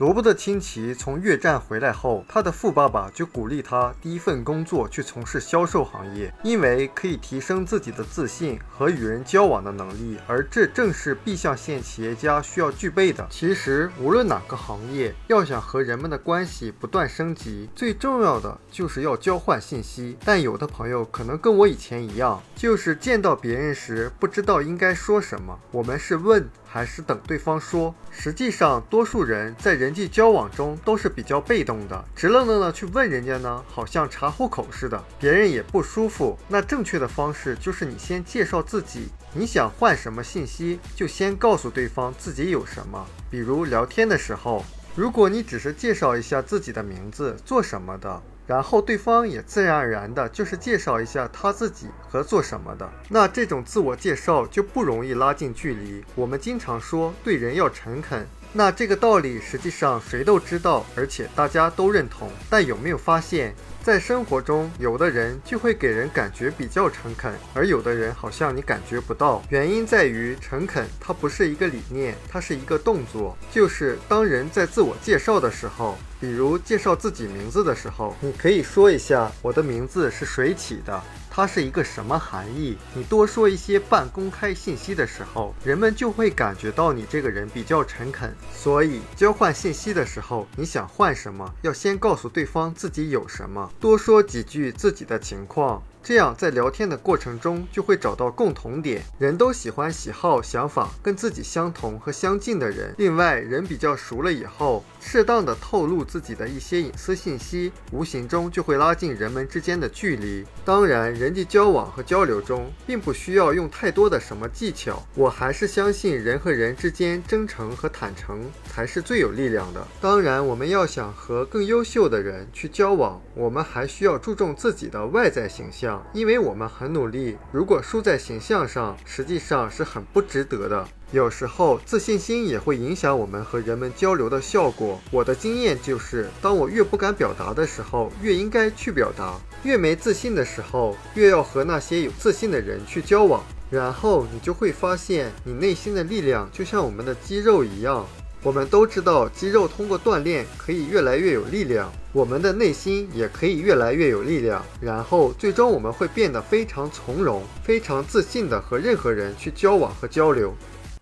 [0.00, 13.24] 罗伯特清崎从越战回来后，他的富爸爸就鼓励他第一份工作去从事销售行业，因为可以提升自己的自信和与人交往的能力，而这正是 B 象限企业家需要具备的。
[13.30, 20.18] 其实，无论哪个行业，要想和人们的关系不断升级，最重要的就是要交换信息。
[20.24, 26.50] 但有的朋友可能跟我以前一样，就是见到别人时不知道应该说什么，我们是问。
[26.74, 27.94] 还是等对方说。
[28.10, 36.36] 实际上，多数人在人际交往中都是比较被动的，直愣愣的去问人家呢，好像查户口似的，别人也不舒服。
[36.48, 43.06] 那正确的方式就是你先介绍自己，你想换什么信息，就先告诉对方自己有什么。
[43.30, 44.64] 比如聊天的时候，
[44.96, 48.20] 如果你只是介绍一下自己的名字、做什么的。
[48.46, 56.04] 然后对方也自然而然的就是介绍一下他自己和做什么的，那这种自我介绍就不容易拉近距离。
[56.14, 62.30] 我们经常说对人要诚恳，那这个道理实际上谁都知道，而且大家都认同。
[62.48, 63.52] 但有没有发现？
[63.82, 69.42] 在生活中，有的人就会给人感觉比较诚恳，而有的人好像你感觉不到。
[69.50, 73.36] 原因在于，诚恳它不是一个理念，它是一个动作。
[73.50, 81.02] 就是当人在自我介绍的时候，比如介绍自己名字的时候，你可以说一下我的名字是谁起的。
[81.36, 82.78] 它是一个什么含义？
[82.94, 88.32] 你多说一些半公开信息的时候，人们就会感觉到你这个人比较诚恳。
[88.52, 95.82] 所以交换信息的时候，你想换什么，要先告诉对方自己有什么，多说几句自己的情况。
[96.04, 102.94] 这样在聊天的过程中就会找到共同点，人都喜欢喜好、想法跟自己相同和相近的人。
[102.98, 110.44] 另外，人比较熟了以后，适当的透露自己的一些隐私信息，无形中就会拉近人们之间的距离。
[110.64, 115.06] 当然，人际交往和交流中，并不需要用太多的什么技巧。
[115.14, 119.86] 我还是相信人和人之间真诚和坦诚才是最有力量的。
[120.00, 126.04] 当然，我们要想和更优秀的人去交往，我们还需要注重自己的外在形象。
[126.14, 130.88] 因为我们很努力，如果输在形象上，实际上是很不值得的。
[131.14, 135.00] 有时候自信心也会影响我们和人们交流的效果。
[135.12, 143.44] 我的经验就是，当我越不敢表达的时候，越应该去表达；越没自信的时候，越要和那些有自信的人去交往。
[143.70, 148.04] 然后你就会发现，你内心的力量就像我们的肌肉一样。
[148.42, 154.60] 我们都知道，肌肉通过锻炼可以越来越有力量，我们的内心也可以越来越有力量。
[154.80, 160.52] 然后，最终我们会变得非常从容、非常自信地和任何人去交往和交流。